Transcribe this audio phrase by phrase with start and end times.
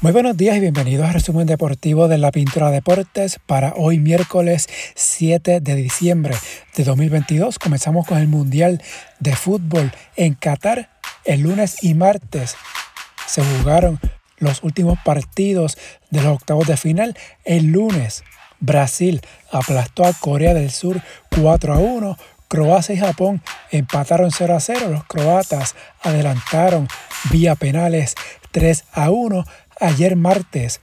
[0.00, 4.68] Muy buenos días y bienvenidos al resumen deportivo de la Pintura Deportes para hoy miércoles
[4.94, 6.36] 7 de diciembre
[6.76, 7.58] de 2022.
[7.58, 8.80] Comenzamos con el Mundial
[9.18, 10.88] de Fútbol en Qatar.
[11.24, 12.54] El lunes y martes
[13.26, 13.98] se jugaron
[14.36, 15.76] los últimos partidos
[16.10, 17.16] de los octavos de final.
[17.44, 18.22] El lunes
[18.60, 19.20] Brasil
[19.50, 22.16] aplastó a Corea del Sur 4 a 1
[22.48, 24.88] Croacia y Japón empataron 0 a 0.
[24.90, 26.88] Los croatas adelantaron
[27.30, 28.14] vía penales
[28.52, 29.44] 3 a 1.
[29.80, 30.80] Ayer martes,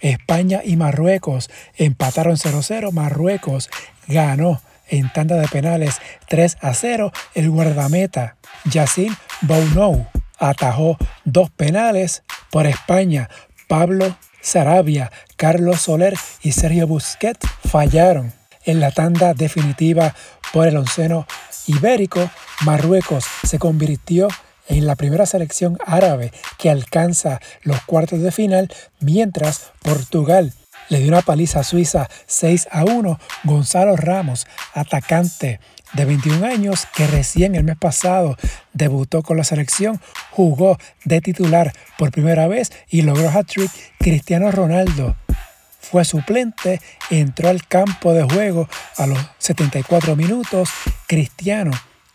[0.00, 2.92] España y Marruecos empataron 0 a 0.
[2.92, 3.70] Marruecos
[4.06, 7.12] ganó en tanda de penales 3 a 0.
[7.34, 10.06] El guardameta Yacine Bounou
[10.38, 13.28] atajó dos penales por España.
[13.66, 18.32] Pablo Sarabia, Carlos Soler y Sergio Busquets fallaron
[18.64, 20.14] en la tanda definitiva
[20.52, 21.26] por el onceno
[21.66, 22.30] ibérico,
[22.64, 29.72] Marruecos se convirtió en la primera selección árabe que alcanza los cuartos de final, mientras
[29.82, 30.52] Portugal
[30.88, 33.18] le dio una paliza a Suiza 6 a 1.
[33.44, 35.60] Gonzalo Ramos, atacante
[35.92, 38.36] de 21 años que recién el mes pasado
[38.72, 43.70] debutó con la selección, jugó de titular por primera vez y logró hat-trick.
[43.98, 45.16] Cristiano Ronaldo
[45.80, 50.70] fue suplente, entró al campo de juego a los 74 minutos.
[51.06, 51.70] Cristiano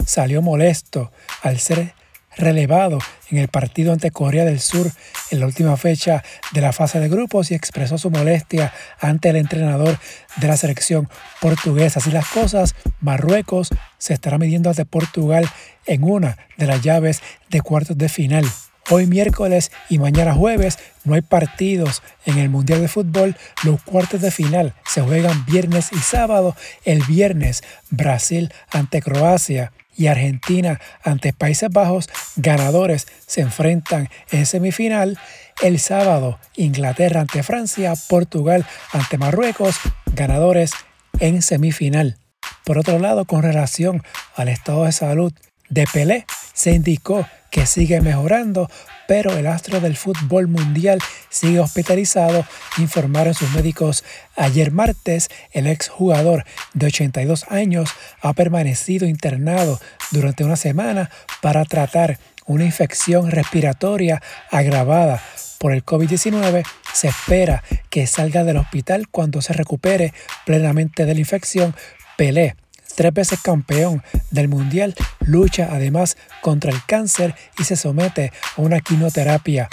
[0.06, 1.12] salió molesto
[1.42, 1.94] al ser
[2.38, 4.92] relevado en el partido ante Corea del Sur
[5.32, 9.36] en la última fecha de la fase de grupos y expresó su molestia ante el
[9.36, 9.98] entrenador
[10.38, 11.10] de la selección
[11.42, 12.00] portuguesa.
[12.00, 15.50] Así las cosas, Marruecos se estará midiendo ante Portugal
[15.86, 18.46] en una de las llaves de cuartos de final.
[18.90, 23.38] Hoy miércoles y mañana jueves no hay partidos en el Mundial de Fútbol.
[23.64, 26.54] Los cuartos de final se juegan viernes y sábado.
[26.84, 32.10] El viernes Brasil ante Croacia y Argentina ante Países Bajos.
[32.36, 35.20] Ganadores se enfrentan en semifinal.
[35.62, 39.76] El sábado Inglaterra ante Francia, Portugal ante Marruecos.
[40.14, 40.72] Ganadores
[41.20, 42.18] en semifinal.
[42.66, 44.04] Por otro lado, con relación
[44.36, 45.34] al estado de salud
[45.70, 48.68] de Pelé, se indicó que sigue mejorando,
[49.08, 50.98] pero el astro del fútbol mundial
[51.30, 52.48] sigue hospitalizado,
[52.80, 54.04] informaron sus médicos
[54.36, 55.30] ayer martes.
[55.52, 61.12] El exjugador de 82 años ha permanecido internado durante una semana
[61.44, 64.20] para tratar una infección respiratoria
[64.50, 65.22] agravada
[65.60, 66.66] por el COVID-19.
[66.92, 70.12] Se espera que salga del hospital cuando se recupere
[70.48, 71.76] plenamente de la infección.
[72.18, 72.56] Pelé
[72.96, 78.80] tres veces campeón del mundial, lucha además contra el cáncer y se somete a una
[78.80, 79.70] quimioterapia.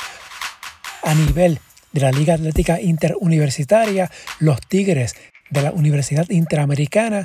[1.03, 1.60] A nivel
[1.93, 5.16] de la Liga Atlética Interuniversitaria, los Tigres
[5.50, 7.25] de la Universidad Interamericana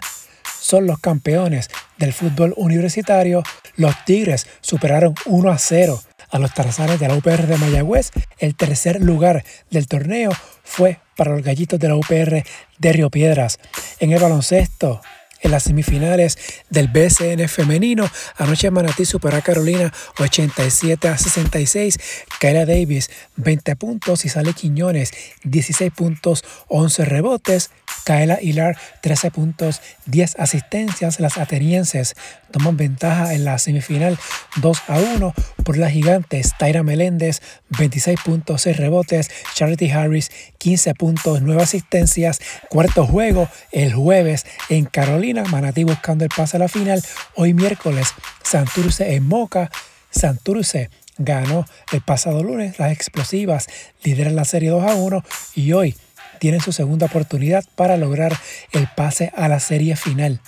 [0.60, 3.44] son los campeones del fútbol universitario.
[3.76, 6.02] Los Tigres superaron 1 a 0
[6.32, 8.12] a los Tarzanes de la UPR de Mayagüez.
[8.40, 10.32] El tercer lugar del torneo
[10.64, 12.44] fue para los gallitos de la UPR
[12.80, 13.60] de Río Piedras.
[14.00, 15.02] En el baloncesto,
[15.42, 16.38] en las semifinales
[16.70, 18.10] del BCN femenino.
[18.38, 22.00] Anoche Manatí superó a Carolina 87 a 66.
[22.40, 25.12] Kyla Davis 20 puntos y Sale Quiñones
[25.44, 27.72] 16 puntos 11 rebotes.
[28.06, 31.20] Kaela Hilar 13 puntos 10 asistencias.
[31.20, 32.16] Las atenienses
[32.52, 34.18] toman ventaja en la semifinal
[34.58, 35.34] 2 a 1
[35.64, 36.52] por las gigantes.
[36.58, 37.42] Tyra Meléndez
[37.78, 39.30] 26 puntos 6 rebotes.
[39.56, 42.40] Charity Harris 15 puntos 9 asistencias.
[42.70, 47.04] Cuarto juego el jueves en Carolina Manatí buscando el pase a la final.
[47.36, 48.14] Hoy miércoles,
[48.44, 49.72] Santurce en Moca.
[50.12, 52.78] Santurce ganó el pasado lunes.
[52.78, 53.68] Las explosivas
[54.04, 55.24] lideran la serie 2 a 1
[55.56, 55.96] y hoy
[56.40, 58.36] tienen su segunda oportunidad para lograr
[58.72, 60.40] el pase a la serie final.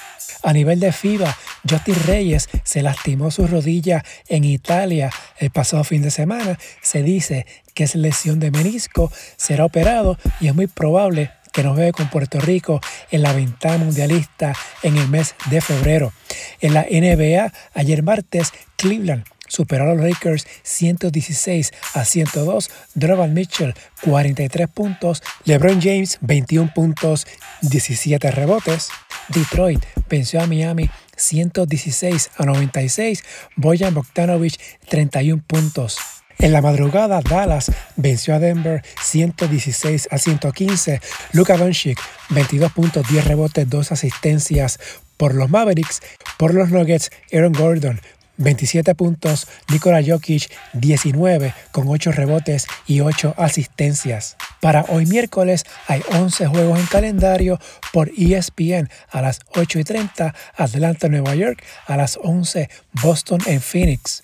[0.44, 1.36] A nivel de FIBA,
[1.70, 6.58] Justin Reyes se lastimó su rodilla en Italia el pasado fin de semana.
[6.82, 11.76] Se dice que es lesión de menisco, será operado y es muy probable que nos
[11.76, 14.54] ve con Puerto Rico en la ventana mundialista
[14.84, 16.14] en el mes de febrero.
[16.62, 22.70] En la NBA, ayer martes, Cleveland superó a los Lakers 116 a 102.
[22.96, 25.24] Donovan Mitchell 43 puntos.
[25.46, 27.28] LeBron James 21 puntos,
[27.62, 28.90] 17 rebotes.
[29.30, 33.24] Detroit venció a Miami 116 a 96.
[33.56, 34.60] Boyan Bogdanovich
[34.90, 35.98] 31 puntos.
[36.40, 41.02] En la madrugada, Dallas venció a Denver 116 a 115.
[41.34, 42.00] Luka Doncic,
[42.30, 44.80] 22 puntos, 10 rebotes, 2 asistencias
[45.18, 46.02] por los Mavericks.
[46.38, 48.00] Por los Nuggets, Aaron Gordon,
[48.38, 54.38] 27 puntos, Nikola Jokic 19 con 8 rebotes y 8 asistencias.
[54.62, 57.60] Para hoy miércoles hay 11 juegos en calendario
[57.92, 62.70] por ESPN a las 8 y 30, Atlanta, Nueva York a las 11,
[63.02, 64.24] Boston en Phoenix.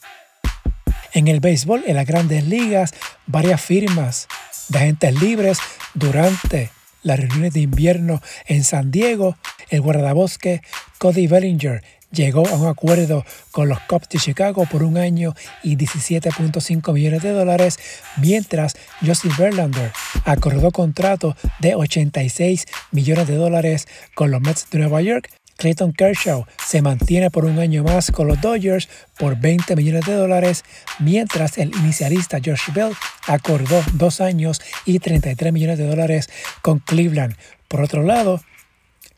[1.13, 2.93] En el béisbol, en las grandes ligas,
[3.27, 4.27] varias firmas
[4.69, 5.59] de agentes libres
[5.93, 6.71] durante
[7.03, 9.37] las reuniones de invierno en San Diego,
[9.69, 10.61] el guardabosque
[10.97, 11.83] Cody Bellinger
[12.13, 15.33] llegó a un acuerdo con los Cubs de Chicago por un año
[15.63, 17.79] y 17.5 millones de dólares,
[18.17, 18.75] mientras
[19.05, 19.91] Justin Verlander
[20.23, 25.29] acordó contrato de 86 millones de dólares con los Mets de Nueva York.
[25.55, 30.15] Clayton Kershaw se mantiene por un año más con los Dodgers por 20 millones de
[30.15, 30.63] dólares,
[30.99, 32.93] mientras el inicialista Josh Bell
[33.27, 36.29] acordó dos años y 33 millones de dólares
[36.61, 37.35] con Cleveland.
[37.67, 38.41] Por otro lado,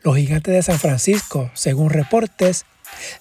[0.02, 2.64] los gigantes de San Francisco, según reportes,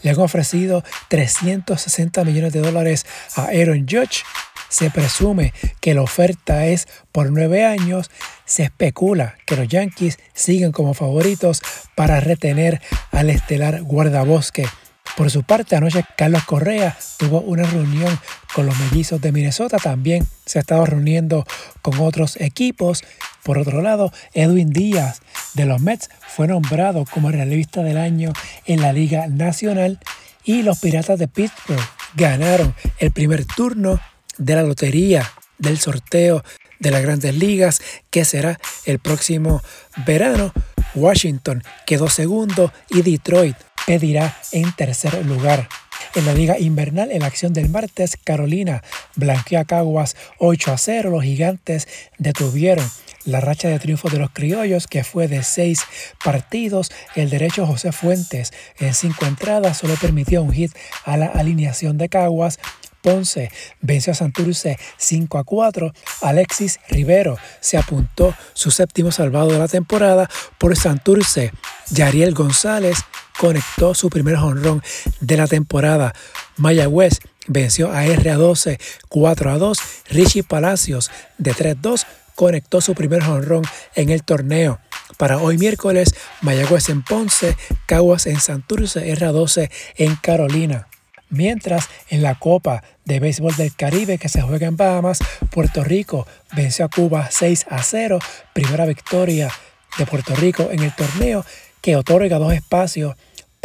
[0.02, 4.24] le han ofrecido 360 millones de dólares a Aaron Judge.
[4.70, 8.10] Se presume que la oferta es por nueve años.
[8.46, 11.62] Se especula que los Yankees siguen como favoritos
[11.96, 12.82] para retener
[13.12, 14.68] al estelar guardabosque.
[15.16, 18.20] Por su parte, anoche Carlos Correa tuvo una reunión
[18.54, 19.78] con los mellizos de Minnesota.
[19.78, 21.46] También se ha estado reuniendo
[21.82, 23.04] con otros equipos.
[23.46, 25.22] Por otro lado, Edwin Díaz
[25.54, 28.34] de los Mets fue nombrado como relevista del año
[28.66, 30.00] en la Liga Nacional
[30.44, 31.80] y los Piratas de Pittsburgh
[32.16, 34.02] ganaron el primer turno
[34.40, 36.44] de la lotería del sorteo
[36.80, 39.62] de las grandes ligas que será el próximo
[40.08, 40.52] verano.
[40.96, 45.70] Washington quedó segundo y Detroit pedirá en tercer lugar.
[46.16, 48.82] En la liga invernal, en la acción del martes, Carolina
[49.16, 51.10] blanqueó a Caguas 8 a 0.
[51.12, 51.88] Los gigantes
[52.18, 52.90] detuvieron
[53.26, 55.82] la racha de triunfo de los criollos, que fue de seis
[56.24, 56.92] partidos.
[57.16, 60.72] El derecho José Fuentes en cinco entradas solo permitió un hit
[61.04, 62.60] a la alineación de Caguas.
[63.02, 63.52] Ponce
[63.82, 65.94] venció a Santurce 5 a 4.
[66.24, 70.28] Alexis Rivero se apuntó su séptimo salvado de la temporada
[70.58, 71.52] por Santurce.
[71.92, 72.98] Yariel González
[73.38, 74.82] conectó su primer jonrón
[75.20, 76.14] de la temporada.
[76.58, 79.78] Mayagüez venció a R12 4 a 2.
[80.10, 83.64] Richie Palacios de 3-2 conectó su primer jonrón
[83.96, 84.80] en el torneo.
[85.18, 87.56] Para hoy miércoles, Mayagüez en Ponce,
[87.86, 90.88] Caguas en Santurce, R12 en Carolina.
[91.30, 95.20] Mientras en la Copa de Béisbol del Caribe que se juega en Bahamas,
[95.52, 98.20] Puerto Rico venció a Cuba 6 a 0,
[98.54, 99.52] primera victoria
[99.98, 101.46] de Puerto Rico en el torneo
[101.82, 103.16] que otorga dos espacios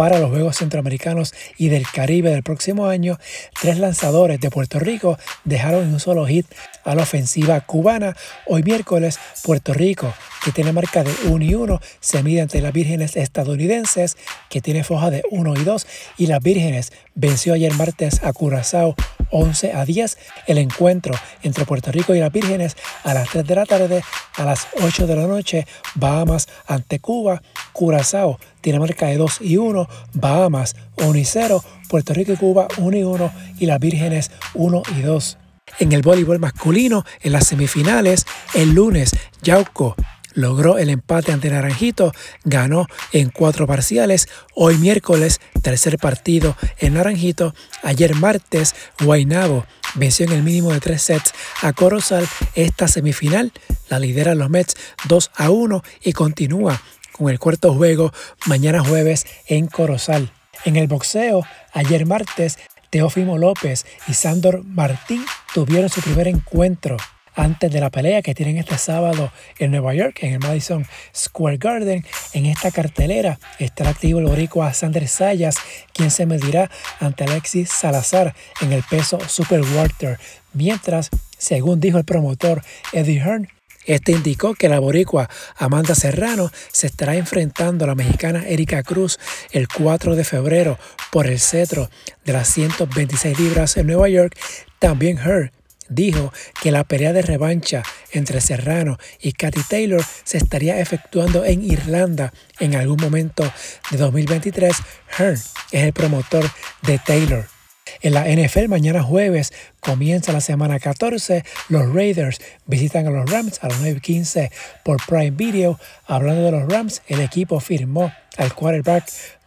[0.00, 3.18] para los Juegos Centroamericanos y del Caribe del próximo año,
[3.60, 6.46] tres lanzadores de Puerto Rico dejaron en un solo hit
[6.84, 8.16] a la ofensiva cubana.
[8.46, 10.10] Hoy miércoles, Puerto Rico,
[10.42, 14.16] que tiene marca de 1 y 1, se mide ante las vírgenes estadounidenses,
[14.48, 15.86] que tiene foja de 1 y 2,
[16.16, 18.94] y las vírgenes venció ayer martes a Curazao
[19.30, 20.18] 11 a 10.
[20.46, 24.02] El encuentro entre Puerto Rico y las vírgenes a las 3 de la tarde,
[24.36, 27.42] a las 8 de la noche, Bahamas ante Cuba,
[27.80, 32.68] Curazao tiene marca de 2 y 1, Bahamas 1 y 0, Puerto Rico y Cuba
[32.76, 35.38] 1 y 1 y las vírgenes 1 y 2.
[35.78, 39.96] En el voleibol masculino, en las semifinales, el lunes, Yauco
[40.34, 42.12] logró el empate ante Naranjito,
[42.44, 44.28] ganó en cuatro parciales.
[44.54, 47.54] Hoy miércoles, tercer partido en Naranjito.
[47.82, 51.32] Ayer martes, Guainabo venció en el mínimo de tres sets
[51.62, 52.28] a Corozal.
[52.54, 53.52] Esta semifinal
[53.88, 54.76] la lideran los Mets
[55.08, 56.82] 2 a 1 y continúa
[57.20, 58.14] con el cuarto juego
[58.46, 60.32] mañana jueves en Corozal.
[60.64, 61.42] En el boxeo,
[61.74, 62.58] ayer martes,
[62.88, 65.22] Teófimo López y Sandor Martín
[65.52, 66.96] tuvieron su primer encuentro
[67.34, 71.58] antes de la pelea que tienen este sábado en Nueva York, en el Madison Square
[71.58, 72.06] Garden.
[72.32, 75.56] En esta cartelera estará activo el boricua Sander Sayas,
[75.92, 80.18] quien se medirá ante Alexis Salazar en el peso Super Welter.
[80.54, 82.62] Mientras, según dijo el promotor
[82.94, 83.48] Eddie Hearn,
[83.86, 89.18] este indicó que la boricua Amanda Serrano se estará enfrentando a la mexicana Erika Cruz
[89.52, 90.78] el 4 de febrero
[91.10, 91.90] por el cetro
[92.24, 94.36] de las 126 libras en Nueva York.
[94.78, 95.52] También Hearn
[95.88, 96.32] dijo
[96.62, 97.82] que la pelea de revancha
[98.12, 103.50] entre Serrano y Katy Taylor se estaría efectuando en Irlanda en algún momento
[103.90, 104.76] de 2023.
[105.18, 106.48] Hearn es el promotor
[106.82, 107.59] de Taylor.
[108.02, 111.44] En la NFL mañana jueves comienza la semana 14.
[111.68, 114.50] Los Raiders visitan a los Rams a las 9.15
[114.84, 115.78] por Prime Video.
[116.06, 119.04] Hablando de los Rams, el equipo firmó al quarterback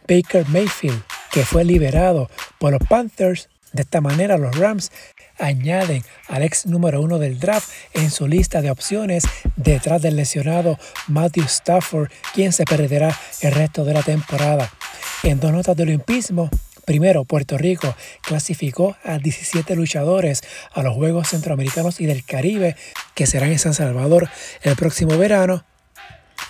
[0.08, 3.48] Baker Mayfield, que fue liberado por los Panthers.
[3.72, 4.92] De esta manera los Rams
[5.38, 9.24] añaden al ex número uno del draft en su lista de opciones
[9.56, 14.70] detrás del lesionado Matthew Stafford, quien se perderá el resto de la temporada.
[15.24, 16.50] En dos notas de olimpismo,
[16.84, 22.76] Primero, Puerto Rico clasificó a 17 luchadores a los Juegos Centroamericanos y del Caribe
[23.14, 24.28] que serán en San Salvador
[24.62, 25.64] el próximo verano.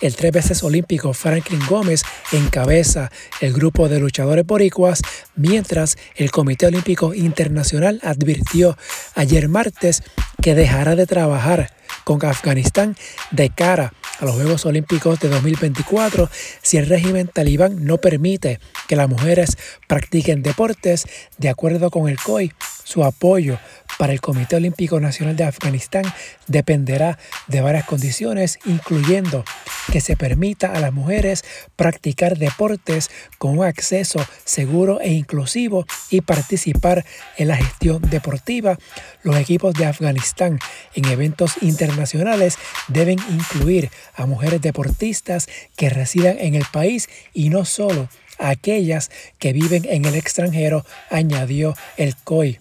[0.01, 5.01] El tres veces olímpico Franklin Gómez encabeza el grupo de luchadores boricuas,
[5.35, 8.77] mientras el Comité Olímpico Internacional advirtió
[9.15, 10.03] ayer martes
[10.41, 11.71] que dejará de trabajar
[12.03, 12.97] con Afganistán
[13.31, 16.29] de cara a los Juegos Olímpicos de 2024
[16.61, 19.57] si el régimen talibán no permite que las mujeres
[19.87, 21.05] practiquen deportes
[21.37, 22.51] de acuerdo con el COI.
[22.85, 23.57] Su apoyo
[23.97, 26.05] para el Comité Olímpico Nacional de Afganistán
[26.47, 29.43] dependerá de varias condiciones, incluyendo
[29.91, 31.43] que se permita a las mujeres
[31.75, 37.05] practicar deportes con un acceso seguro e inclusivo y participar
[37.37, 38.77] en la gestión deportiva.
[39.23, 40.59] Los equipos de Afganistán
[40.93, 47.65] en eventos internacionales deben incluir a mujeres deportistas que residan en el país y no
[47.65, 52.59] solo aquellas que viven en el extranjero, añadió el COI.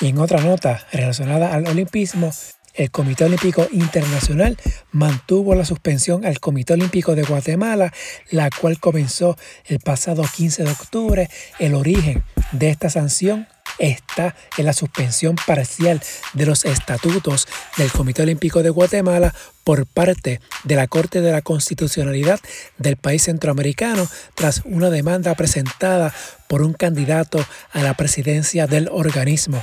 [0.00, 2.32] Y en otra nota relacionada al olimpismo,
[2.74, 4.58] el Comité Olímpico Internacional
[4.92, 7.92] mantuvo la suspensión al Comité Olímpico de Guatemala,
[8.30, 11.30] la cual comenzó el pasado 15 de octubre.
[11.58, 16.00] El origen de esta sanción está en la suspensión parcial
[16.32, 21.42] de los estatutos del Comité Olímpico de Guatemala por parte de la Corte de la
[21.42, 22.40] Constitucionalidad
[22.78, 26.14] del país centroamericano tras una demanda presentada
[26.48, 29.62] por un candidato a la presidencia del organismo.